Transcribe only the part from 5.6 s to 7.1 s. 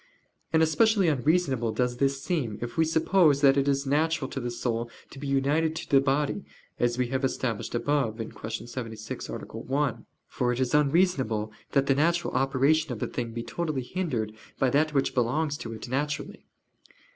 to the body, as we